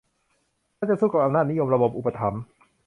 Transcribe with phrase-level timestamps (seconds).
[0.77, 2.41] ถ้าจะสู้กับอำนาจนิยม-ระบบอุปถัมภ์